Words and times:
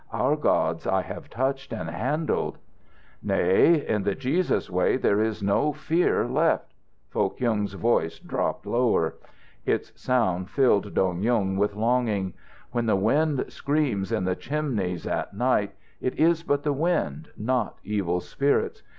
"Our 0.11 0.35
gods 0.35 0.87
I 0.87 1.03
have 1.03 1.29
touched 1.29 1.71
and 1.71 1.87
handled." 1.87 2.57
"Nay, 3.21 3.85
in 3.87 4.01
the 4.01 4.15
Jesus 4.15 4.67
way 4.67 4.97
there 4.97 5.21
is 5.21 5.43
no 5.43 5.73
fear 5.73 6.25
left." 6.27 6.73
Foh 7.11 7.29
Kyung's 7.29 7.73
voice 7.73 8.17
dropped 8.17 8.65
lower. 8.65 9.13
Its 9.63 9.91
sound 9.95 10.49
filled 10.49 10.95
Dong 10.95 11.21
Yung 11.21 11.55
with 11.55 11.75
longing. 11.75 12.33
"When 12.71 12.87
the 12.87 12.95
wind 12.95 13.45
screams 13.49 14.11
in 14.11 14.23
the 14.23 14.35
chimneys 14.35 15.05
at 15.05 15.35
night, 15.35 15.75
it 16.01 16.17
is 16.17 16.41
but 16.41 16.63
the 16.63 16.73
wind, 16.73 17.29
not 17.37 17.77
evil 17.83 18.21
spirits. 18.21 18.81